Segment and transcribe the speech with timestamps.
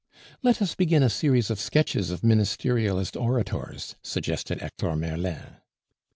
[0.41, 5.57] "Let us begin a series of sketches of Ministerialist orators," suggested Hector Merlin.